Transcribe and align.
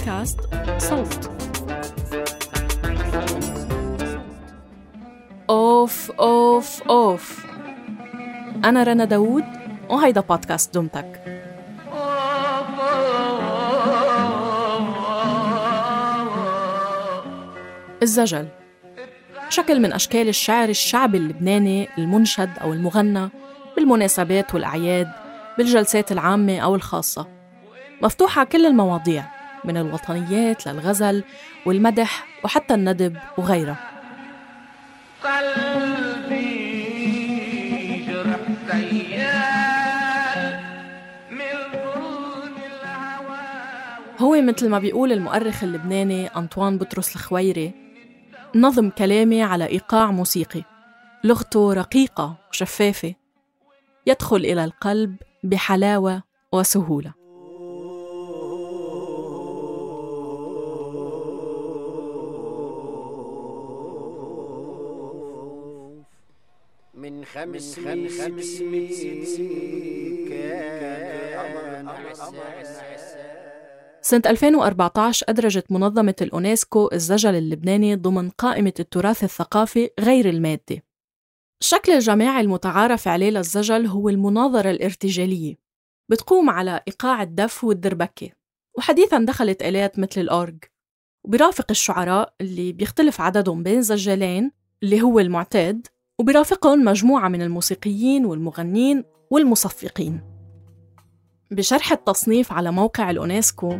بودكاست 0.00 0.40
صوت. 0.78 1.30
أوف 5.50 6.10
أوف 6.10 6.82
أوف. 6.82 7.46
أنا 8.64 8.82
رنا 8.82 9.04
داوود 9.04 9.44
وهيدا 9.88 10.20
بودكاست 10.20 10.74
دمتك 10.74 11.22
الزجل. 18.02 18.48
شكل 19.48 19.80
من 19.80 19.92
أشكال 19.92 20.28
الشعر 20.28 20.68
الشعبي 20.68 21.18
اللبناني 21.18 21.88
المنشد 21.98 22.50
أو 22.62 22.72
المغنى 22.72 23.28
بالمناسبات 23.76 24.54
والأعياد 24.54 25.08
بالجلسات 25.58 26.12
العامة 26.12 26.58
أو 26.58 26.74
الخاصة. 26.74 27.26
مفتوحة 28.02 28.44
كل 28.44 28.66
المواضيع. 28.66 29.39
من 29.64 29.76
الوطنيات 29.76 30.66
للغزل 30.66 31.24
والمدح 31.66 32.26
وحتى 32.44 32.74
الندب 32.74 33.16
وغيرها 33.38 33.76
هو 44.18 44.42
مثل 44.42 44.68
ما 44.68 44.78
بيقول 44.78 45.12
المؤرخ 45.12 45.64
اللبناني 45.64 46.26
أنطوان 46.26 46.78
بطرس 46.78 47.16
الخويري 47.16 47.72
نظم 48.54 48.90
كلامي 48.90 49.42
على 49.42 49.66
إيقاع 49.66 50.10
موسيقي 50.10 50.62
لغته 51.24 51.72
رقيقة 51.72 52.36
وشفافة 52.50 53.14
يدخل 54.06 54.36
إلى 54.36 54.64
القلب 54.64 55.16
بحلاوة 55.44 56.22
وسهولة. 56.52 57.19
من 67.10 67.24
خمس 67.24 67.78
من 67.78 68.08
خمس 68.08 68.46
سنة 74.02 74.22
2014 74.26 75.26
أدرجت 75.28 75.72
منظمة 75.72 76.14
الأونسكو 76.20 76.90
الزجل 76.92 77.34
اللبناني 77.34 77.94
ضمن 77.96 78.30
قائمة 78.30 78.72
التراث 78.80 79.24
الثقافي 79.24 79.90
غير 80.00 80.28
المادي 80.28 80.82
الشكل 81.62 81.92
الجماعي 81.92 82.40
المتعارف 82.40 83.08
عليه 83.08 83.30
للزجل 83.30 83.86
هو 83.86 84.08
المناظرة 84.08 84.70
الارتجالية. 84.70 85.58
بتقوم 86.10 86.50
على 86.50 86.82
إيقاع 86.88 87.22
الدف 87.22 87.64
والدربكة. 87.64 88.30
وحديثاً 88.78 89.18
دخلت 89.18 89.62
آلات 89.62 89.98
مثل 89.98 90.20
الأورج. 90.20 90.58
وبرافق 91.24 91.66
الشعراء 91.70 92.34
اللي 92.40 92.72
بيختلف 92.72 93.20
عددهم 93.20 93.62
بين 93.62 93.82
زجالين 93.82 94.52
اللي 94.82 95.02
هو 95.02 95.20
المعتاد 95.20 95.86
وبرافقهم 96.20 96.84
مجموعة 96.84 97.28
من 97.28 97.42
الموسيقيين 97.42 98.24
والمغنين 98.24 99.04
والمصفقين. 99.30 100.20
بشرح 101.50 101.92
التصنيف 101.92 102.52
على 102.52 102.72
موقع 102.72 103.10
الأونسكو 103.10 103.78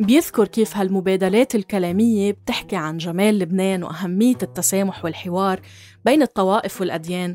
بيذكر 0.00 0.48
كيف 0.48 0.76
هالمبادلات 0.76 1.54
الكلامية 1.54 2.32
بتحكي 2.32 2.76
عن 2.76 2.96
جمال 2.96 3.38
لبنان 3.38 3.84
وأهمية 3.84 4.38
التسامح 4.42 5.04
والحوار 5.04 5.60
بين 6.04 6.22
الطوائف 6.22 6.80
والأديان 6.80 7.34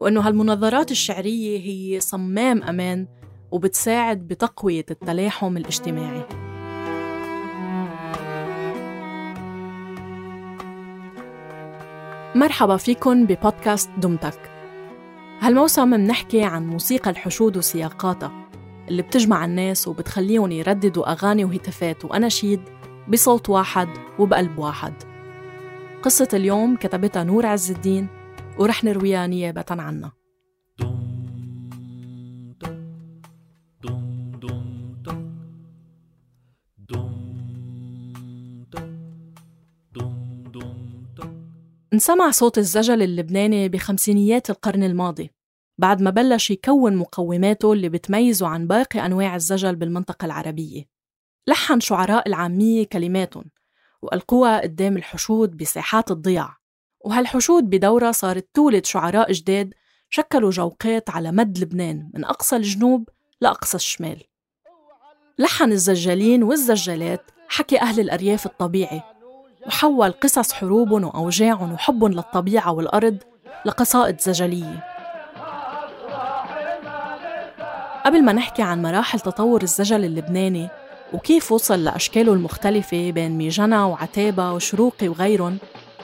وأنه 0.00 0.20
هالمناظرات 0.20 0.90
الشعرية 0.90 1.58
هي 1.58 2.00
صمام 2.00 2.62
أمان 2.62 3.06
وبتساعد 3.50 4.18
بتقوية 4.18 4.86
التلاحم 4.90 5.56
الاجتماعي. 5.56 6.47
مرحبا 12.38 12.76
فيكن 12.76 13.26
ببودكاست 13.26 13.90
دمتك. 13.98 14.50
هالموسم 15.40 15.88
منحكي 15.88 16.42
عن 16.42 16.66
موسيقى 16.66 17.10
الحشود 17.10 17.56
وسياقاتها 17.56 18.32
اللي 18.88 19.02
بتجمع 19.02 19.44
الناس 19.44 19.88
وبتخليهم 19.88 20.52
يرددوا 20.52 21.12
أغاني 21.12 21.44
وهتافات 21.44 22.04
وأناشيد 22.04 22.60
بصوت 23.08 23.50
واحد 23.50 23.88
وبقلب 24.18 24.58
واحد. 24.58 24.94
قصة 26.02 26.28
اليوم 26.32 26.76
كتبتها 26.76 27.24
نور 27.24 27.46
عز 27.46 27.70
الدين 27.70 28.08
ورح 28.58 28.84
نرويها 28.84 29.26
نيابة 29.26 29.64
عنها. 29.70 30.17
انسمع 41.98 42.30
صوت 42.30 42.58
الزجل 42.58 43.02
اللبناني 43.02 43.68
بخمسينيات 43.68 44.50
القرن 44.50 44.82
الماضي 44.82 45.30
بعد 45.78 46.02
ما 46.02 46.10
بلش 46.10 46.50
يكون 46.50 46.96
مقوماته 46.96 47.72
اللي 47.72 47.88
بتميزه 47.88 48.46
عن 48.46 48.66
باقي 48.66 49.06
أنواع 49.06 49.34
الزجل 49.36 49.76
بالمنطقة 49.76 50.26
العربية. 50.26 50.84
لحن 51.46 51.80
شعراء 51.80 52.28
العامية 52.28 52.86
كلماتهم 52.86 53.44
وألقوها 54.02 54.60
قدام 54.60 54.96
الحشود 54.96 55.56
بساحات 55.56 56.10
الضياع. 56.10 56.56
وهالحشود 57.00 57.70
بدورة 57.70 58.10
صارت 58.10 58.48
تولد 58.54 58.86
شعراء 58.86 59.32
جداد 59.32 59.74
شكلوا 60.10 60.50
جوقات 60.50 61.10
على 61.10 61.32
مد 61.32 61.58
لبنان 61.58 62.10
من 62.14 62.24
أقصى 62.24 62.56
الجنوب 62.56 63.08
لأقصى 63.40 63.76
الشمال. 63.76 64.22
لحن 65.38 65.72
الزجالين 65.72 66.42
والزجالات 66.42 67.30
حكي 67.48 67.80
أهل 67.80 68.00
الأرياف 68.00 68.46
الطبيعي 68.46 69.17
وحول 69.68 70.12
قصص 70.12 70.52
حروبهم 70.52 71.04
وأوجاعهم 71.04 71.72
وحبهم 71.72 72.12
للطبيعة 72.12 72.72
والأرض 72.72 73.16
لقصائد 73.64 74.20
زجلية. 74.20 74.84
قبل 78.06 78.24
ما 78.24 78.32
نحكي 78.32 78.62
عن 78.62 78.82
مراحل 78.82 79.20
تطور 79.20 79.62
الزجل 79.62 80.04
اللبناني 80.04 80.68
وكيف 81.12 81.52
وصل 81.52 81.84
لأشكاله 81.84 82.32
المختلفة 82.32 83.10
بين 83.10 83.38
ميجنا 83.38 83.84
وعتابة 83.84 84.52
وشروقي 84.52 85.08
وغيرهم 85.08 85.58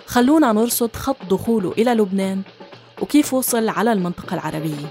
خلونا 0.06 0.52
نرصد 0.52 0.96
خط 0.96 1.16
دخوله 1.30 1.72
إلى 1.72 1.94
لبنان 1.94 2.42
وكيف 3.02 3.34
وصل 3.34 3.68
على 3.68 3.92
المنطقة 3.92 4.34
العربية. 4.34 4.86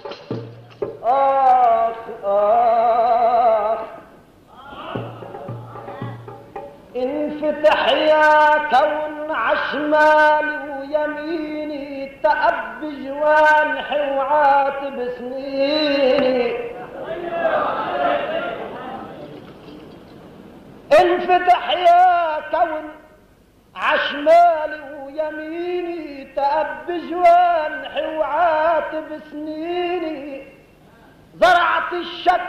انفتح 7.43 7.91
يا 7.91 8.57
كون 8.57 9.31
عشمالي 9.31 10.57
ويميني 10.79 12.11
تأب 12.23 12.81
جوانحي 12.81 14.11
وعاتب 14.17 15.09
سنيني 15.17 16.53
انفتح 21.01 21.69
يا 21.73 22.39
كون 22.51 22.89
عشمالي 23.75 24.81
ويميني 25.03 26.27
تأب 26.35 26.85
جوانحي 27.09 28.15
وعاتب 28.17 29.19
سنيني 29.31 30.43
زرعت 31.35 31.93
الشك 31.93 32.41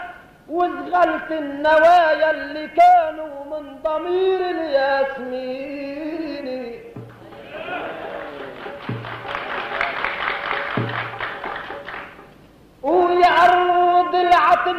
وزغلت 0.49 1.31
النوايا 1.33 2.31
اللي 2.31 2.69
كانوا 2.69 3.45
من 3.45 3.77
ضمير 3.83 4.41
الياسمين. 4.51 5.95
ويعرض 12.83 14.15
العتم 14.15 14.77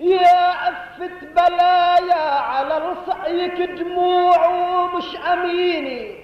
يا 0.00 0.68
أفت 0.68 1.24
بلايا 1.36 2.30
على 2.40 2.78
رصعيك 2.78 3.62
دموع 3.70 4.46
ومش 4.48 5.16
أميني 5.32 6.14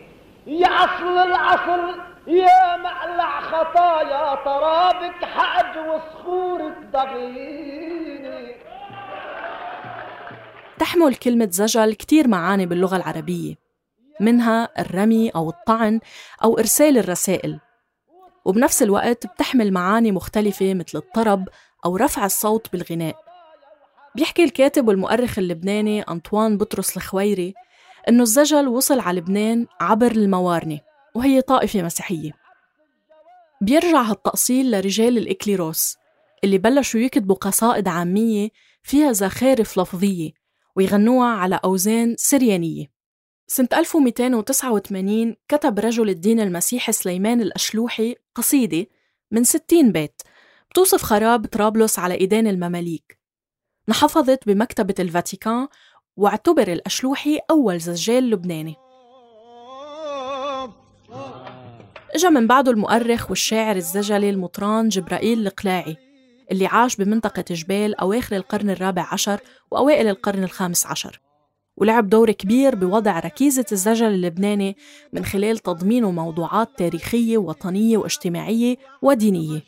يا 0.47 0.69
أصل 0.69 1.19
العصر 1.19 1.81
يا 2.27 2.77
معلع 2.77 3.41
خطايا 3.41 4.35
طرابك 4.35 5.25
حج 5.25 5.79
وصخورك 5.79 6.75
ضغيني 6.93 7.68
تحمل 10.79 11.15
كلمة 11.15 11.49
زجل 11.53 11.95
كتير 11.95 12.29
معاني 12.29 12.67
باللغة 12.67 12.97
العربية 12.97 13.55
منها 14.21 14.69
الرمي 14.79 15.31
أو 15.31 15.51
الطعن 15.51 16.01
أو 16.45 16.59
إرسال 16.59 16.99
الرسائل. 16.99 17.61
وبنفس 18.45 18.83
الوقت 18.83 19.27
بتحمل 19.27 19.73
معاني 19.73 20.13
مختلفة 20.13 20.75
مثل 20.75 20.99
الطرب 20.99 21.49
أو 21.85 21.97
رفع 21.97 22.27
الصوت 22.27 22.73
بالغناء. 22.73 23.17
بيحكي 24.15 24.45
الكاتب 24.45 24.89
والمؤرخ 24.89 25.39
اللبناني 25.39 26.03
أنطوان 26.03 26.59
بطرس 26.59 26.97
الخويري 26.97 27.55
إنه 28.09 28.23
الزجل 28.23 28.69
وصل 28.69 29.01
على 29.01 29.21
لبنان 29.21 29.67
عبر 29.81 30.11
الموارنة 30.11 30.81
وهي 31.15 31.41
طائفة 31.41 31.83
مسيحية. 31.83 32.33
بيرجع 33.61 34.03
هالتأصيل 34.03 34.71
لرجال 34.71 35.19
الإكليروس 35.19 35.97
اللي 36.45 36.59
بلشوا 36.59 37.01
يكتبوا 37.01 37.37
قصائد 37.37 37.89
عامية 37.89 38.49
فيها 38.83 39.13
زخارف 39.13 39.79
لفظية 39.79 40.38
ويغنوها 40.79 41.29
على 41.29 41.61
أوزان 41.65 42.15
سريانية. 42.19 42.87
سنة 43.47 43.69
1289 43.77 45.37
كتب 45.49 45.79
رجل 45.79 46.09
الدين 46.09 46.41
المسيحي 46.41 46.93
سليمان 46.93 47.41
الأشلوحي 47.41 48.17
قصيدة 48.35 48.87
من 49.31 49.45
60 49.45 49.93
بيت. 49.93 50.23
بتوصف 50.71 51.03
خراب 51.03 51.47
طرابلس 51.47 51.99
على 51.99 52.15
إيدين 52.15 52.47
المماليك. 52.47 53.19
انحفظت 53.89 54.47
بمكتبة 54.47 54.95
الفاتيكان 54.99 55.69
واعتبر 56.17 56.73
الأشلوحي 56.73 57.39
أول 57.51 57.79
زجال 57.79 58.31
لبناني. 58.31 58.77
إجا 62.15 62.29
من 62.29 62.47
بعده 62.47 62.71
المؤرخ 62.71 63.31
والشاعر 63.31 63.77
الزجلي 63.77 64.31
المطران 64.31 64.89
جبرائيل 64.89 65.47
القلاعي. 65.47 66.08
اللي 66.53 66.67
عاش 66.67 66.97
بمنطقة 66.97 67.45
جبال 67.51 67.95
أواخر 67.95 68.37
القرن 68.37 68.71
الرابع 68.71 69.09
عشر 69.13 69.41
وأوائل 69.71 70.09
القرن 70.09 70.45
الخامس 70.45 70.87
عشر. 70.87 71.21
ولعب 71.77 72.09
دور 72.09 72.31
كبير 72.31 72.75
بوضع 72.75 73.19
ركيزة 73.19 73.65
الزجل 73.73 74.07
اللبناني 74.07 74.77
من 75.13 75.25
خلال 75.25 75.59
تضمينه 75.59 76.11
موضوعات 76.11 76.69
تاريخية 76.77 77.39
وطنية 77.39 77.97
واجتماعية 77.97 78.77
ودينية. 79.03 79.63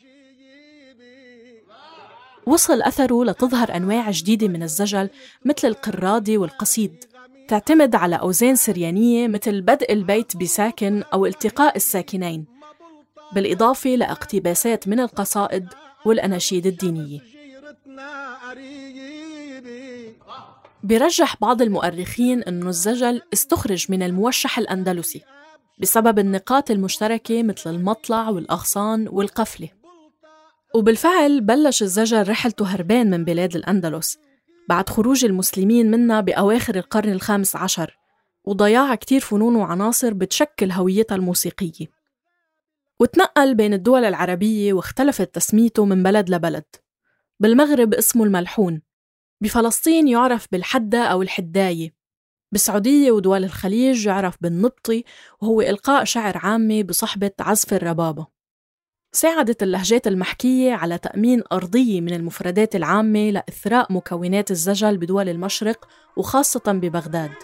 وصل 2.47 2.83
أثره 2.83 3.25
لتظهر 3.25 3.77
أنواع 3.77 4.11
جديدة 4.11 4.49
من 4.49 4.63
الزجل 4.63 5.09
مثل 5.45 5.69
القرادي 5.69 6.39
والقصيد. 6.39 7.05
تعتمد 7.49 7.95
على 7.95 8.17
أوزان 8.17 8.57
سريانية 8.57 9.29
مثل 9.29 9.61
بدء 9.61 9.93
البيت 9.93 10.37
بساكن 10.37 11.03
أو 11.03 11.27
التقاء 11.27 11.77
الساكنين. 11.77 12.47
بالإضافة 13.35 13.91
لأقتباسات 13.91 14.89
من 14.89 15.01
القصائد 15.01 15.69
والأناشيد 16.07 16.67
الدينية. 16.67 17.21
بيرجح 20.83 21.37
بعض 21.41 21.63
المؤرخين 21.63 22.43
أن 22.43 22.69
الزجل 22.69 23.23
استخرج 23.33 23.87
من 23.89 24.03
الموشح 24.03 24.59
الأندلسي 24.59 25.23
بسبب 25.79 26.19
النقاط 26.19 26.71
المشتركة 26.71 27.43
مثل 27.43 27.71
المطلع 27.71 28.29
والأغصان 28.29 29.09
والقفلة. 29.09 29.69
وبالفعل 30.75 31.41
بلش 31.41 31.83
الزجل 31.83 32.29
رحلته 32.29 32.67
هربان 32.67 33.11
من 33.11 33.25
بلاد 33.25 33.57
الأندلس 33.57 34.19
بعد 34.69 34.89
خروج 34.89 35.25
المسلمين 35.25 35.91
منها 35.91 36.21
بأواخر 36.21 36.77
القرن 36.77 37.13
الخامس 37.13 37.57
عشر 37.57 37.97
وضياع 38.45 38.95
كتير 38.95 39.21
فنون 39.21 39.57
وعناصر 39.57 40.15
بتشكل 40.15 40.71
هويتها 40.71 41.15
الموسيقية. 41.15 42.00
وتنقل 43.01 43.55
بين 43.55 43.75
الدول 43.75 44.05
العربية 44.05 44.73
واختلفت 44.73 45.35
تسميته 45.35 45.85
من 45.85 46.03
بلد 46.03 46.31
لبلد. 46.31 46.65
بالمغرب 47.41 47.95
اسمه 47.95 48.25
الملحون. 48.25 48.83
بفلسطين 49.41 50.09
يعرف 50.09 50.47
بالحدة 50.53 51.05
أو 51.05 51.23
الحداية. 51.23 51.95
بالسعودية 52.53 53.13
ودول 53.13 53.45
الخليج 53.45 54.07
يعرف 54.07 54.37
بالنبطي 54.41 55.05
وهو 55.41 55.61
إلقاء 55.61 56.05
شعر 56.05 56.39
عامي 56.39 56.83
بصحبة 56.83 57.31
عزف 57.41 57.75
الربابة. 57.75 58.27
ساعدت 59.13 59.63
اللهجات 59.63 60.07
المحكية 60.07 60.73
على 60.73 60.99
تأمين 60.99 61.43
أرضية 61.53 62.01
من 62.01 62.15
المفردات 62.15 62.77
العامة 62.77 63.31
لإثراء 63.31 63.93
مكونات 63.93 64.51
الزجل 64.51 64.99
بدول 64.99 65.29
المشرق 65.29 65.89
وخاصة 66.17 66.73
ببغداد. 66.73 67.35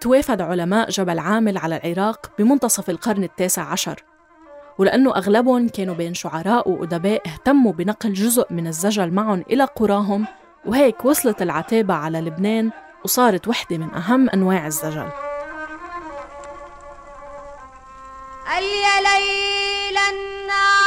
توافد 0.00 0.40
علماء 0.40 0.90
جبل 0.90 1.18
عامل 1.18 1.58
على 1.58 1.76
العراق 1.76 2.32
بمنتصف 2.38 2.90
القرن 2.90 3.24
التاسع 3.24 3.62
عشر. 3.62 4.13
ولأنه 4.78 5.16
أغلبهم 5.16 5.68
كانوا 5.68 5.94
بين 5.94 6.14
شعراء 6.14 6.68
وأدباء 6.68 7.22
اهتموا 7.26 7.72
بنقل 7.72 8.12
جزء 8.12 8.46
من 8.50 8.66
الزجل 8.66 9.10
معهم 9.10 9.44
إلى 9.50 9.64
قراهم 9.64 10.26
وهيك 10.66 11.04
وصلت 11.04 11.42
العتابة 11.42 11.94
على 11.94 12.20
لبنان 12.20 12.70
وصارت 13.04 13.48
وحدة 13.48 13.78
من 13.78 13.94
أهم 13.94 14.30
أنواع 14.30 14.66
الزجل. 14.66 15.08
يا 18.84 19.00
ليل 19.00 19.98
الناس 19.98 20.83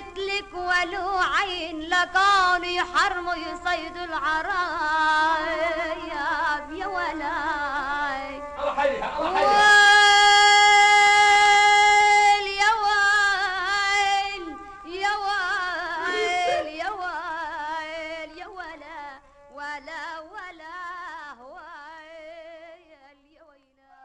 مثلك 0.00 0.54
ولو 0.54 1.08
عين 1.18 1.80
لكانوا 1.80 2.66
يحرموا 2.66 3.34
يصيدوا 3.34 4.04
العرايب 4.04 4.50
يا 6.72 6.86
ولاي. 6.86 8.36
الله 8.58 8.74
حيها 8.74 9.18
الله 9.18 9.36
حيها 9.36 9.80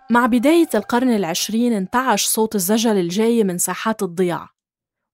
مع 0.10 0.26
بداية 0.26 0.70
القرن 0.76 1.16
العشرين 1.16 1.74
انتعش 1.74 2.26
صوت 2.26 2.56
الزجل 2.56 2.98
الجاي 2.98 3.44
من 3.44 3.58
ساحات 3.58 4.04
الضياع. 4.04 4.55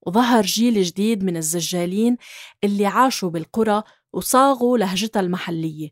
وظهر 0.06 0.42
جيل 0.42 0.82
جديد 0.82 1.24
من 1.24 1.36
الزجالين 1.36 2.16
اللي 2.64 2.86
عاشوا 2.86 3.30
بالقرى 3.30 3.82
وصاغوا 4.12 4.78
لهجتها 4.78 5.20
المحلية. 5.20 5.90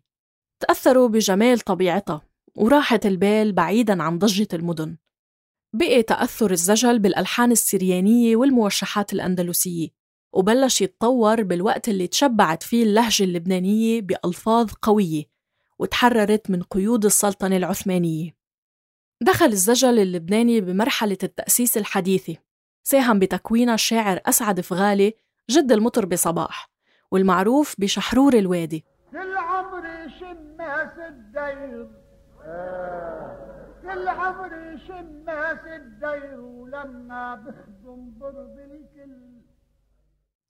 تأثروا 0.61 1.09
بجمال 1.09 1.61
طبيعتها 1.61 2.23
وراحة 2.57 3.01
البال 3.05 3.53
بعيداً 3.53 4.03
عن 4.03 4.19
ضجة 4.19 4.49
المدن. 4.53 4.97
بقي 5.73 6.03
تأثر 6.03 6.51
الزجل 6.51 6.99
بالألحان 6.99 7.53
السريانية 7.53 8.37
والموشحات 8.37 9.13
الأندلسية 9.13 9.89
وبلش 10.33 10.81
يتطور 10.81 11.43
بالوقت 11.43 11.89
اللي 11.89 12.07
تشبعت 12.07 12.63
فيه 12.63 12.83
اللهجة 12.83 13.25
اللبنانية 13.25 14.01
بألفاظ 14.01 14.71
قوية 14.83 15.25
وتحررت 15.79 16.51
من 16.51 16.63
قيود 16.63 17.05
السلطنة 17.05 17.57
العثمانية. 17.57 18.37
دخل 19.23 19.47
الزجل 19.47 19.99
اللبناني 19.99 20.61
بمرحلة 20.61 21.19
التأسيس 21.23 21.77
الحديثة 21.77 22.37
ساهم 22.83 23.19
بتكوينها 23.19 23.75
الشاعر 23.75 24.21
أسعد 24.27 24.61
فغالي 24.61 25.15
جد 25.51 25.73
المطربة 25.73 26.17
صباح 26.17 26.71
والمعروف 27.11 27.75
بشحرور 27.79 28.35
الوادي. 28.35 28.85
كل 29.11 29.37
عمري 29.37 30.11
شماس 30.21 30.99
الدير 31.09 31.89
كل 33.83 34.09
عمري 34.09 34.79
شماس 34.87 35.59
الدير 35.67 36.41
ولما 36.41 37.35
بخدم 37.35 38.19
برض 38.19 38.59
الكل. 38.59 39.31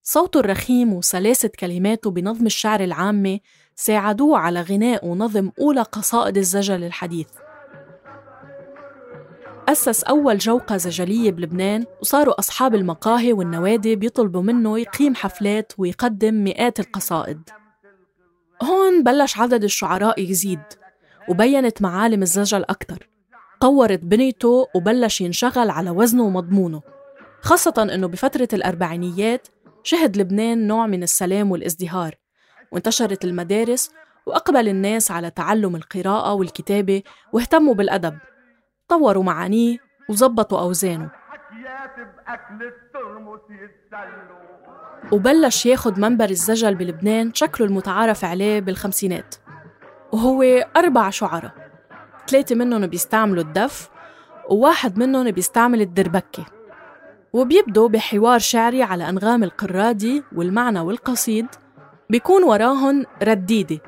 صوته 0.03 0.41
الرخيم 0.41 0.93
وسلاسة 0.93 1.51
كلماته 1.61 2.11
بنظم 2.11 2.47
الشعر 2.47 2.81
العامي 2.81 3.43
ساعدوه 3.75 4.39
على 4.39 4.61
غناء 4.61 5.07
ونظم 5.07 5.51
أولى 5.61 5.83
قصائد 5.83 6.37
الزجل 6.37 6.85
الحديث 6.85 7.29
أسس 9.73 10.05
أول 10.05 10.39
جوقة 10.39 10.77
زجلية 10.77 11.31
بلبنان 11.31 11.85
وصاروا 12.01 12.39
أصحاب 12.39 12.75
المقاهي 12.75 13.33
والنوادي 13.33 13.97
بيطلبوا 13.97 14.43
منه 14.43 14.79
يقيم 14.79 15.15
حفلات 15.15 15.73
ويقدم 15.79 16.35
مئات 16.35 16.81
القصائد. 16.81 17.51
هون 18.63 19.03
بلش 19.03 19.39
عدد 19.39 19.65
الشعراء 19.65 20.21
يزيد 20.21 20.63
وبينت 21.29 21.83
معالم 21.83 22.23
الزجل 22.23 22.65
أكتر 22.69 23.09
طورت 23.61 24.01
بنيته 24.05 24.67
وبلش 24.75 25.21
ينشغل 25.21 25.71
على 25.71 25.91
وزنه 25.91 26.23
ومضمونه. 26.23 26.83
خاصة 27.41 27.89
أنه 27.95 28.07
بفترة 28.07 28.49
الأربعينيات 28.53 29.49
شهد 29.83 30.17
لبنان 30.17 30.67
نوع 30.67 30.87
من 30.87 31.03
السلام 31.03 31.51
والازدهار. 31.51 32.15
وانتشرت 32.73 33.25
المدارس 33.25 33.91
وأقبل 34.27 34.69
الناس 34.69 35.11
على 35.11 35.31
تعلم 35.31 35.77
القراءة 35.77 36.33
والكتابة 36.33 37.03
واهتموا 37.33 37.75
بالأدب. 37.75 38.19
طوروا 38.91 39.23
معانيه 39.23 39.79
وظبطوا 40.09 40.61
أوزانه. 40.61 41.11
وبلش 45.13 45.67
ياخد 45.67 45.99
منبر 45.99 46.31
الزجل 46.31 46.75
بلبنان 46.75 47.35
شكله 47.35 47.67
المتعارف 47.67 48.25
عليه 48.25 48.61
بالخمسينات 48.61 49.35
وهو 50.13 50.43
أربع 50.77 51.11
شعراء 51.11 51.53
ثلاثة 52.29 52.55
منهم 52.55 52.87
بيستعملوا 52.87 53.43
الدف 53.43 53.91
وواحد 54.51 54.99
منهم 54.99 55.31
بيستعمل 55.31 55.81
الدربكة. 55.81 56.47
وبيبدوا 57.33 57.89
بحوار 57.89 58.39
شعري 58.39 58.83
على 58.83 59.09
أنغام 59.09 59.45
القرادي 59.45 60.23
والمعنى 60.37 60.81
والقصيد 60.81 61.47
بيكون 62.11 62.43
وراهن 62.43 63.05
رديدة 63.23 63.79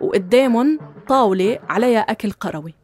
وقدامهم 0.00 0.78
طاولة 1.08 1.58
عليها 1.68 2.00
أكل 2.00 2.30
قروي. 2.30 2.81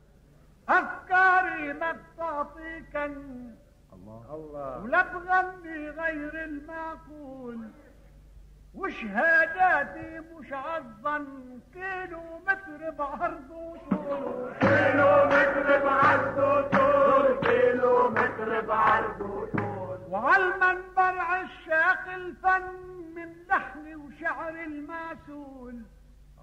الله. 4.38 4.82
ولا 4.84 5.02
بغني 5.02 5.90
غير 5.90 6.44
المعقول 6.44 7.58
وشهاداتي 8.74 10.20
مش 10.20 10.52
عالظن 10.52 11.60
كيلو 11.74 12.22
متر 12.46 12.90
بعرض 12.98 13.50
وطول 13.50 14.52
كيلو 14.60 15.10
متر 15.26 15.84
بعرض 15.84 16.38
وطول 16.38 17.38
كيلو 17.42 18.10
متر 18.10 18.60
بعرض 18.60 19.20
وطول 19.20 19.98
وعالمنبر 20.08 21.14
عشاق 21.18 22.04
الفن 22.14 22.66
من 23.16 23.28
لحن 23.48 23.94
وشعر 23.94 24.48
المعسول. 24.48 25.82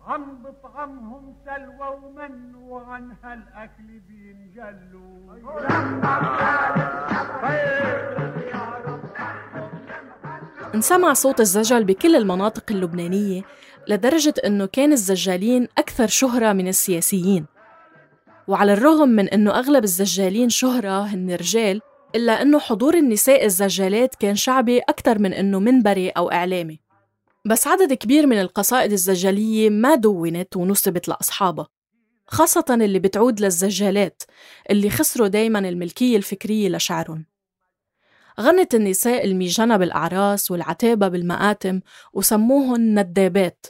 عم 0.08 0.44
بطعمهم 0.44 1.36
سلوى 1.46 1.88
ومن 2.04 2.56
وعن 2.56 3.16
هالأكل 3.24 4.00
بينجلوا. 4.08 5.36
انسمع 10.76 11.14
صوت 11.14 11.40
الزجل 11.40 11.84
بكل 11.84 12.16
المناطق 12.16 12.64
اللبنانية 12.72 13.42
لدرجة 13.88 14.34
أنه 14.46 14.66
كان 14.66 14.92
الزجالين 14.92 15.68
أكثر 15.78 16.08
شهرة 16.08 16.54
من 16.54 16.68
السياسيين. 16.68 17.46
وعلى 18.48 18.74
الرغم 18.74 19.10
من 19.10 19.30
أنه 19.30 19.60
أغلب 19.60 19.84
الزجالين 19.84 20.50
شهرة 20.50 21.02
هن 21.02 21.32
رجال 21.32 21.82
إلا 22.16 22.42
أنه 22.42 22.60
حضور 22.60 22.98
النساء 22.98 23.46
الزجالات 23.46 24.16
كان 24.16 24.36
شعبي 24.36 24.80
أكثر 24.80 25.20
من 25.20 25.34
أنه 25.34 25.60
منبري 25.60 26.10
أو 26.10 26.32
إعلامي. 26.32 26.80
بس 27.46 27.68
عدد 27.68 27.94
كبير 27.94 28.28
من 28.28 28.42
القصائد 28.42 28.92
الزجالية 28.92 29.70
ما 29.70 29.96
دونت 29.96 30.56
ونسبت 30.56 31.08
لأصحابها 31.08 31.68
خاصة 32.28 32.66
اللي 32.70 33.00
بتعود 33.00 33.40
للزجالات 33.40 34.24
اللي 34.70 34.90
خسروا 34.90 35.28
دايما 35.28 35.60
الملكية 35.60 36.18
الفكرية 36.18 36.70
لشعرهم. 36.70 37.26
غنت 38.40 38.76
النساء 38.76 39.26
الميجنة 39.26 39.78
بالأعراس 39.78 40.52
والعتابة 40.52 41.08
بالمآتم 41.08 41.82
وسموهن 42.14 43.00
ندابات. 43.00 43.66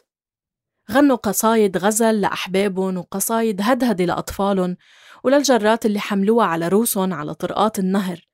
غنوا 0.92 1.16
قصايد 1.16 1.78
غزل 1.78 2.22
لأحبابهم 2.22 2.98
وقصايد 2.98 3.62
هدهدة 3.64 4.06
لأطفالهم 4.06 4.78
وللجرات 5.24 5.86
اللي 5.86 6.00
حملوها 6.00 6.46
على 6.46 6.68
روسهم 6.68 7.14
على 7.14 7.34
طرقات 7.34 7.80
النهر. 7.80 8.28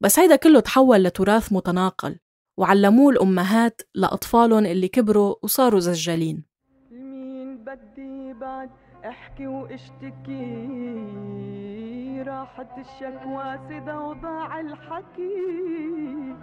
بس 0.00 0.18
هيدا 0.18 0.36
كله 0.36 0.60
تحول 0.60 1.04
لتراث 1.04 1.52
متناقل 1.52 2.18
وعلموه 2.56 3.12
الأمهات 3.12 3.80
لأطفالهم 3.94 4.66
اللي 4.66 4.88
كبروا 4.88 5.34
وصاروا 5.42 5.80
زجالين. 5.80 6.44
مين 6.90 7.64
بدي 7.64 8.32
بعد 8.40 8.70
احكي 9.04 9.46
واشتكي 9.46 10.42
راحت 12.26 12.68
الشكوى 12.78 13.58
سدا 13.68 13.98
وضاع 13.98 14.60
الحكي. 14.60 16.36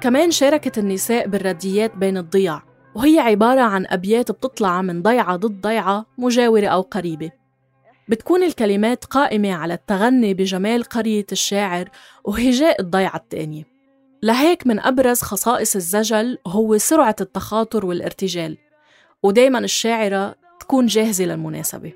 كمان 0.00 0.30
شاركت 0.30 0.78
النساء 0.78 1.28
بالرديات 1.28 1.96
بين 1.96 2.16
الضياع 2.16 2.62
وهي 2.94 3.18
عبارة 3.18 3.60
عن 3.60 3.86
أبيات 3.88 4.30
بتطلع 4.30 4.82
من 4.82 5.02
ضيعة 5.02 5.36
ضد 5.36 5.60
ضيعة 5.60 6.06
مجاورة 6.18 6.66
أو 6.66 6.80
قريبة. 6.80 7.30
بتكون 8.08 8.42
الكلمات 8.42 9.04
قائمة 9.04 9.54
على 9.54 9.74
التغني 9.74 10.34
بجمال 10.34 10.84
قرية 10.84 11.26
الشاعر 11.32 11.88
وهجاء 12.24 12.80
الضيعة 12.80 13.16
الثانية. 13.16 13.64
لهيك 14.22 14.66
من 14.66 14.80
أبرز 14.80 15.22
خصائص 15.22 15.76
الزجل 15.76 16.38
هو 16.46 16.78
سرعة 16.78 17.16
التخاطر 17.20 17.86
والارتجال. 17.86 18.58
ودايما 19.22 19.58
الشاعرة 19.58 20.45
تكون 20.60 20.86
جاهزة 20.86 21.24
للمناسبة. 21.24 21.92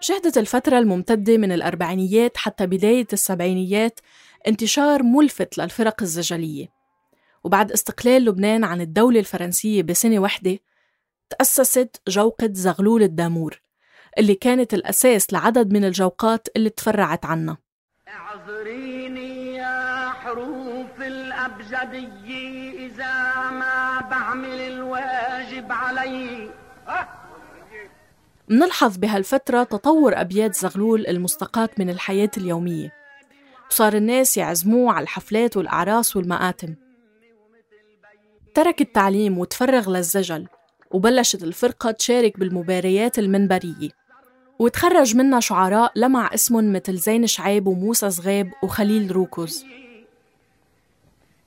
شهدت 0.00 0.38
الفترة 0.38 0.78
الممتدة 0.78 1.36
من 1.36 1.52
الأربعينيات 1.52 2.36
حتى 2.36 2.66
بداية 2.66 3.06
السبعينيات 3.12 4.00
انتشار 4.48 5.02
ملفت 5.02 5.58
للفرق 5.58 6.02
الزجلية. 6.02 6.68
وبعد 7.44 7.72
استقلال 7.72 8.24
لبنان 8.24 8.64
عن 8.64 8.80
الدولة 8.80 9.20
الفرنسية 9.20 9.82
بسنة 9.82 10.18
واحدة 10.18 10.58
تأسست 11.30 12.02
جوقة 12.08 12.48
زغلول 12.52 13.02
الدامور 13.02 13.60
اللي 14.18 14.34
كانت 14.34 14.74
الأساس 14.74 15.32
لعدد 15.32 15.72
من 15.72 15.84
الجوقات 15.84 16.48
اللي 16.56 16.70
تفرعت 16.70 17.24
عنها 17.24 17.58
الأبجدية 21.72 22.86
إذا 22.86 23.50
ما 23.50 24.00
بعمل 24.10 24.60
الواجب 24.60 25.72
علي. 25.72 26.50
منلحظ 28.48 28.96
بهالفترة 28.96 29.62
تطور 29.62 30.20
أبيات 30.20 30.54
زغلول 30.54 31.06
المستقاة 31.06 31.68
من 31.78 31.90
الحياة 31.90 32.30
اليومية. 32.36 32.92
وصار 33.70 33.94
الناس 33.94 34.36
يعزموه 34.36 34.92
على 34.92 35.02
الحفلات 35.02 35.56
والأعراس 35.56 36.16
والمآتم. 36.16 36.74
ترك 38.54 38.80
التعليم 38.80 39.38
وتفرغ 39.38 39.90
للزجل 39.90 40.46
وبلشت 40.90 41.42
الفرقة 41.42 41.90
تشارك 41.90 42.38
بالمباريات 42.38 43.18
المنبرية. 43.18 43.88
وتخرج 44.58 45.16
منها 45.16 45.40
شعراء 45.40 45.92
لمع 45.96 46.30
اسمهم 46.34 46.72
مثل 46.72 46.96
زين 46.96 47.26
شعيب 47.26 47.66
وموسى 47.66 48.10
صغيب 48.10 48.52
وخليل 48.62 49.12
روكوز. 49.16 49.64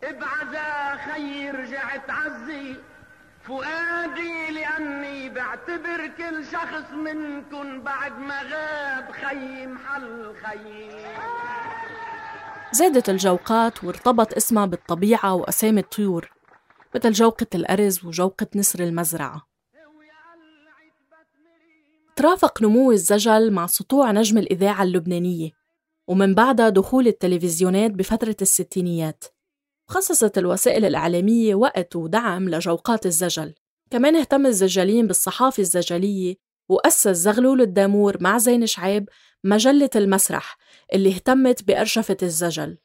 ابعزا 0.06 0.98
خي 1.06 1.50
رجعت 1.50 2.10
عزي. 2.10 2.76
فؤادي 3.48 4.52
لأني 4.52 5.30
بعتبر 5.30 6.08
كل 6.18 6.46
شخص 6.52 6.92
منكن 6.92 7.84
بعد 7.84 8.20
ما 8.20 8.42
غاب 8.42 9.12
خي 9.12 9.68
محل 9.68 10.34
خي 10.44 10.90
زادت 12.72 13.10
الجوقات 13.10 13.84
وارتبط 13.84 14.34
اسمها 14.34 14.66
بالطبيعة 14.66 15.34
وأسامي 15.34 15.80
الطيور 15.80 16.32
مثل 16.96 17.12
جوقة 17.12 17.48
الأرز 17.56 18.06
وجوقة 18.06 18.48
نسر 18.56 18.80
المزرعة. 18.80 19.48
ترافق 22.16 22.62
نمو 22.62 22.92
الزجل 22.92 23.52
مع 23.54 23.66
سطوع 23.66 24.12
نجم 24.12 24.38
الإذاعة 24.38 24.84
اللبنانية 24.84 25.52
ومن 26.08 26.36
بعدها 26.36 26.70
دخول 26.70 27.08
التلفزيونات 27.08 27.92
بفترة 27.92 28.36
الستينيات. 28.42 29.35
خصصت 29.88 30.38
الوسائل 30.38 30.86
الإعلامية 30.86 31.56
وقت 31.56 31.96
ودعم 31.96 32.50
لجوقات 32.50 33.06
الزجل. 33.06 33.54
كمان 33.92 34.16
اهتم 34.16 34.46
الزجالين 34.46 35.08
بالصحافة 35.08 35.62
الزجلية 35.62 36.36
وأسس 36.70 37.08
زغلول 37.08 37.62
الدامور 37.62 38.18
مع 38.20 38.38
زين 38.38 38.66
شعيب 38.66 39.10
مجلة 39.44 39.90
المسرح 39.96 40.58
اللي 40.94 41.10
اهتمت 41.10 41.64
بأرشفة 41.64 42.18
الزجل. 42.24 42.78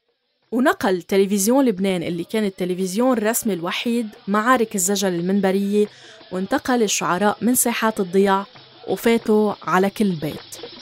ونقل 0.51 1.01
تلفزيون 1.01 1.65
لبنان 1.65 2.03
اللي 2.03 2.23
كان 2.23 2.45
التلفزيون 2.45 3.17
الرسمي 3.17 3.53
الوحيد 3.53 4.09
معارك 4.27 4.75
الزجل 4.75 5.09
المنبرية 5.09 5.87
وانتقل 6.31 6.83
الشعراء 6.83 7.37
من 7.41 7.55
ساحات 7.55 7.99
الضياع 7.99 8.45
وفاتوا 8.87 9.53
على 9.63 9.89
كل 9.89 10.11
بيت. 10.11 10.80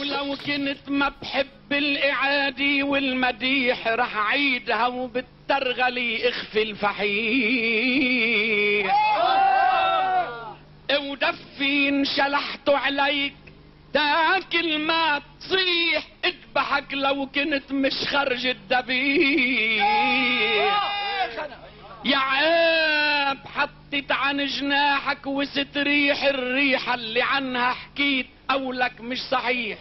ولو 0.00 0.36
كنت 0.46 0.88
ما 0.88 1.12
بحب 1.22 1.72
الإعادي 1.72 2.82
والمديح 2.82 3.88
رح 3.88 4.16
عيدها 4.16 4.86
وبالترغلي 4.86 6.28
اخفي 6.28 6.62
الفحيح. 6.62 8.06
ودفي 11.00 11.88
انشلحت 11.88 12.68
عليك 12.68 13.34
تاكل 13.94 14.78
ما 14.78 15.22
تصيح 15.40 16.02
اذبحك 16.24 16.92
لو 16.94 17.26
كنت 17.26 17.72
مش 17.72 17.92
خرج 17.92 18.46
الدبيح. 18.46 19.86
يا 22.04 22.16
عيب 22.18 23.38
حطت 23.92 24.12
عن 24.12 24.46
جناحك 24.46 25.26
وستريح 25.26 26.24
الريحة 26.24 26.94
اللي 26.94 27.22
عنها 27.22 27.72
حكيت 27.72 28.26
قولك 28.50 29.00
مش 29.00 29.18
صحيح. 29.30 29.78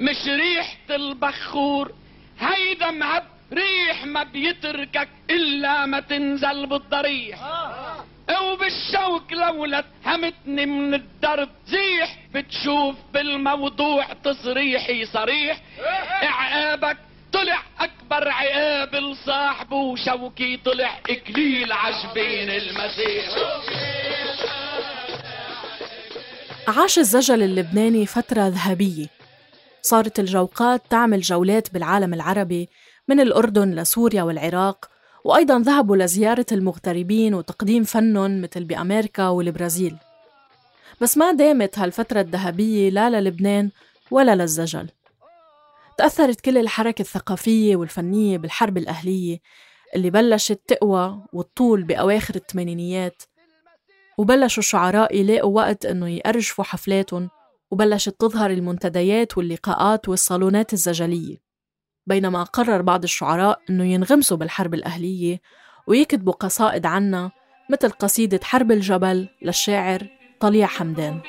مش 0.00 0.26
ريحة 0.26 0.76
البخور 0.90 1.92
هيدا 2.40 2.90
مهب 2.90 3.24
ريح 3.52 4.04
ما 4.04 4.22
بيتركك 4.22 5.08
إلا 5.30 5.86
ما 5.86 6.00
تنزل 6.00 6.66
بالضريح. 6.66 7.38
وبالشوك 8.42 9.32
لولا 9.32 9.84
همتني 10.06 10.66
من 10.66 10.94
الدرب 10.94 11.48
زيح 11.66 12.16
بتشوف 12.34 12.96
بالموضوع 13.14 14.04
تصريحي 14.24 15.04
صريح. 15.04 15.60
عقابك 16.22 16.96
طلع 17.34 17.62
أكبر 17.80 18.28
عقاب 18.28 18.94
لصاحبه 18.94 19.76
وشوكي 19.76 20.56
طلع 20.56 20.98
إكليل 21.10 21.72
عجبين 21.72 22.50
المسيح. 22.50 23.24
عاش 26.68 26.98
الزجل 26.98 27.42
اللبناني 27.42 28.06
فترة 28.06 28.48
ذهبية. 28.48 29.06
صارت 29.82 30.18
الجوقات 30.18 30.82
تعمل 30.90 31.20
جولات 31.20 31.74
بالعالم 31.74 32.14
العربي 32.14 32.68
من 33.08 33.20
الأردن 33.20 33.74
لسوريا 33.74 34.22
والعراق 34.22 34.90
وأيضا 35.24 35.58
ذهبوا 35.58 35.96
لزيارة 35.96 36.46
المغتربين 36.52 37.34
وتقديم 37.34 37.84
فنهم 37.84 38.42
مثل 38.42 38.64
بأمريكا 38.64 39.28
والبرازيل. 39.28 39.96
بس 41.00 41.18
ما 41.18 41.32
دامت 41.32 41.78
هالفترة 41.78 42.20
الذهبية 42.20 42.90
لا 42.90 43.10
للبنان 43.10 43.70
ولا 44.10 44.34
للزجل. 44.34 44.88
تأثرت 45.98 46.40
كل 46.40 46.58
الحركة 46.58 47.02
الثقافية 47.02 47.76
والفنية 47.76 48.38
بالحرب 48.38 48.78
الأهلية 48.78 49.38
اللي 49.96 50.10
بلشت 50.10 50.60
تقوى 50.66 51.24
وتطول 51.32 51.82
بأواخر 51.82 52.34
الثمانينيات 52.34 53.22
وبلشوا 54.18 54.62
الشعراء 54.62 55.16
يلاقوا 55.16 55.56
وقت 55.56 55.86
إنه 55.86 56.08
يأرجفوا 56.08 56.64
حفلاتهم 56.64 57.30
وبلشت 57.70 58.20
تظهر 58.20 58.50
المنتديات 58.50 59.38
واللقاءات 59.38 60.08
والصالونات 60.08 60.72
الزجلية 60.72 61.36
بينما 62.06 62.42
قرر 62.42 62.82
بعض 62.82 63.02
الشعراء 63.02 63.60
إنه 63.70 63.84
ينغمسوا 63.84 64.36
بالحرب 64.36 64.74
الأهلية 64.74 65.40
ويكتبوا 65.86 66.32
قصائد 66.32 66.86
عنا 66.86 67.30
مثل 67.70 67.90
قصيدة 67.90 68.40
حرب 68.42 68.72
الجبل 68.72 69.28
للشاعر 69.42 70.08
طليع 70.40 70.66
حمدان. 70.66 71.20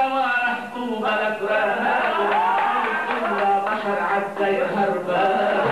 سوا 0.00 0.26
رحتوا 0.44 1.00
بلد 1.00 1.38
يا 3.40 3.52
بشر 3.66 3.98
عالسير 4.10 4.66
هربان 4.76 5.66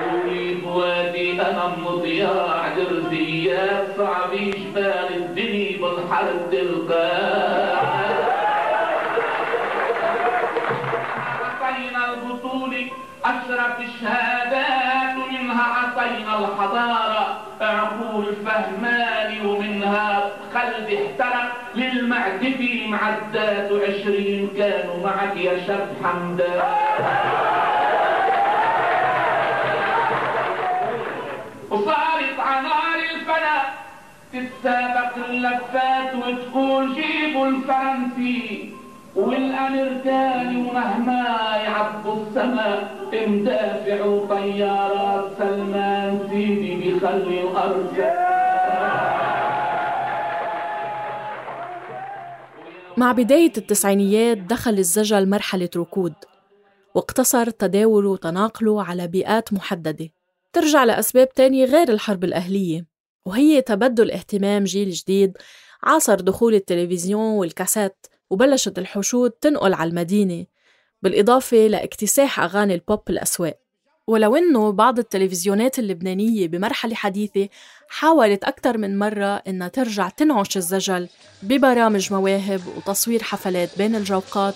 قولي 0.00 0.54
بوادي 0.54 1.32
أنا 1.42 1.66
مضياع 1.84 2.68
درزيات 2.76 3.86
صعب 3.98 4.30
جبال 4.34 5.08
الدنيا 5.16 5.78
بالحرب 5.80 6.50
تلقاه 6.52 7.80
عطينا 11.42 12.02
البطولة 12.14 12.86
أشرف 13.24 13.80
الشهادات 13.80 14.89
ومنها 15.50 15.62
عطينا 15.62 16.38
الحضارة 16.38 17.40
عقول 17.60 18.24
فهماني 18.46 19.46
ومنها 19.46 20.30
خلد 20.54 20.98
احترق. 20.98 21.50
للمعتفي 21.74 22.86
معدات 22.88 23.72
وعشرين 23.72 24.50
كانوا 24.56 25.06
معك 25.06 25.36
يا 25.36 25.66
شاب 25.66 25.88
حمدان. 26.04 26.62
وصارت 31.70 32.38
عنار 32.38 32.98
الفنا 33.14 33.56
تتسابق 34.32 35.14
اللفات 35.28 36.14
وتقول 36.14 36.94
جيبوا 36.94 37.46
الفرنسي. 37.46 38.74
والامريكاني 39.16 40.56
ومهما 40.56 41.56
يعبوا 41.56 42.26
السماء 42.26 43.00
مدافع 43.12 44.04
وطيارات 44.04 45.38
سلمان 45.38 46.28
سيدي 46.30 46.74
بيخلي 46.76 47.40
الأرض. 47.40 47.96
مع 52.96 53.12
بداية 53.12 53.52
التسعينيات 53.56 54.38
دخل 54.38 54.78
الزجل 54.78 55.28
مرحلة 55.28 55.70
ركود 55.76 56.14
واقتصر 56.94 57.50
تداوله 57.50 58.08
وتناقله 58.10 58.82
على 58.82 59.06
بيئات 59.06 59.52
محددة. 59.52 60.08
ترجع 60.52 60.84
لأسباب 60.84 61.28
تانية 61.28 61.64
غير 61.64 61.88
الحرب 61.88 62.24
الأهلية 62.24 62.86
وهي 63.26 63.60
تبدل 63.60 64.10
اهتمام 64.10 64.64
جيل 64.64 64.90
جديد 64.90 65.38
عاصر 65.82 66.14
دخول 66.14 66.54
التلفزيون 66.54 67.38
والكاسات. 67.38 68.06
وبلشت 68.30 68.78
الحشود 68.78 69.30
تنقل 69.30 69.74
على 69.74 69.90
المدينة 69.90 70.46
بالإضافة 71.02 71.56
لاكتساح 71.56 72.40
أغاني 72.40 72.74
البوب 72.74 73.02
الأسواق. 73.10 73.58
ولو 74.06 74.36
أنه 74.36 74.72
بعض 74.72 74.98
التلفزيونات 74.98 75.78
اللبنانية 75.78 76.48
بمرحلة 76.48 76.94
حديثة 76.94 77.48
حاولت 77.88 78.44
أكثر 78.44 78.78
من 78.78 78.98
مرة 78.98 79.36
إنها 79.36 79.68
ترجع 79.68 80.08
تنعش 80.08 80.56
الزجل 80.56 81.08
ببرامج 81.42 82.12
مواهب 82.12 82.60
وتصوير 82.76 83.22
حفلات 83.22 83.78
بين 83.78 83.96
الجوقات 83.96 84.54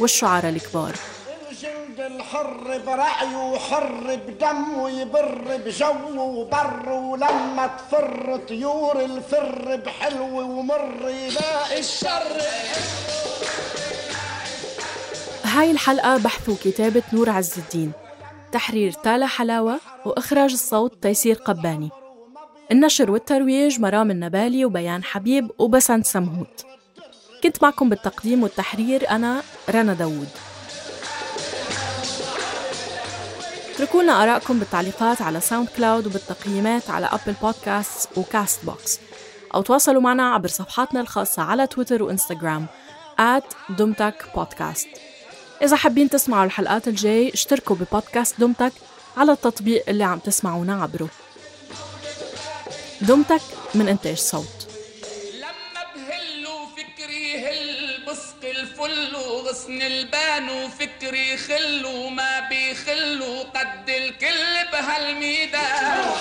والشعراء 0.00 0.52
الكبار. 0.52 1.15
الحر 2.06 2.80
برأيه 2.86 3.36
وحر 3.36 4.18
بدمه 4.26 4.90
يبر 4.90 5.60
بجو 5.66 6.20
وبر 6.20 6.88
ولما 6.88 7.66
تفر 7.66 8.40
طيور 8.48 9.04
الفر 9.04 9.76
بحلو 9.76 10.40
ومر 10.40 11.08
يلاقي 11.08 11.78
الشر. 11.78 12.40
هاي 15.44 15.70
الحلقة 15.70 16.16
بحث 16.16 16.48
وكتابة 16.48 17.02
نور 17.12 17.30
عز 17.30 17.58
الدين 17.58 17.92
تحرير 18.52 18.92
تالا 18.92 19.26
حلاوة 19.26 19.80
وإخراج 20.04 20.52
الصوت 20.52 21.02
تيسير 21.02 21.34
قباني. 21.34 21.90
النشر 22.72 23.10
والترويج 23.10 23.80
مرام 23.80 24.10
النبالي 24.10 24.64
وبيان 24.64 25.04
حبيب 25.04 25.50
وبسنت 25.58 26.06
سمهوت. 26.06 26.66
كنت 27.42 27.62
معكم 27.62 27.88
بالتقديم 27.88 28.42
والتحرير 28.42 29.10
أنا 29.10 29.42
رنا 29.70 29.94
داوود. 29.94 30.28
اتركوا 33.76 34.02
لنا 34.02 34.22
آرائكم 34.22 34.58
بالتعليقات 34.58 35.22
على 35.22 35.40
SoundCloud 35.40 36.06
وبالتقييمات 36.06 36.90
على 36.90 37.06
Apple 37.06 37.34
Podcasts 37.42 38.08
و 38.16 38.64
Castbox 38.64 39.00
أو 39.54 39.62
تواصلوا 39.62 40.02
معنا 40.02 40.34
عبر 40.34 40.48
صفحاتنا 40.48 41.00
الخاصة 41.00 41.42
على 41.42 41.66
تويتر 41.66 42.02
وإنستغرام 42.02 42.66
دمتك 43.68 44.26
بودكاست 44.34 44.88
إذا 45.62 45.76
حابين 45.76 46.10
تسمعوا 46.10 46.44
الحلقات 46.44 46.88
الجاي 46.88 47.32
اشتركوا 47.34 47.76
ببودكاست 47.76 48.40
دمتك 48.40 48.72
على 49.16 49.32
التطبيق 49.32 49.84
اللي 49.88 50.04
عم 50.04 50.18
تسمعونا 50.18 50.82
عبره. 50.82 51.08
دمتك 53.00 53.42
من 53.74 53.88
إنتاج 53.88 54.16
صوت. 54.16 54.55
بسق 58.16 58.44
الفل 58.44 59.16
وغصن 59.16 59.82
البان 59.82 60.50
وفكري 60.50 61.36
خل 61.36 61.86
وما 61.86 62.40
بيخل 62.40 63.46
قد 63.54 63.90
الكل 63.90 64.70
بهالميدان. 64.72 66.14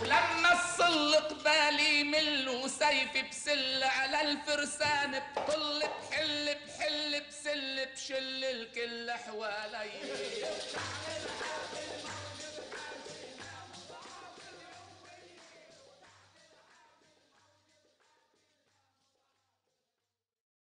ولما 0.00 0.52
الصل 0.52 1.14
قبالي 1.14 2.04
مل 2.04 2.48
وسيفي 2.48 3.22
بسل 3.30 3.82
على 3.82 4.20
الفرسان 4.20 5.22
بطل 5.36 5.82
بحل 6.10 6.56
بحل 6.66 7.22
بسل 7.28 7.86
بشل 7.94 8.44
الكل 8.44 9.10
حوالي. 9.10 9.90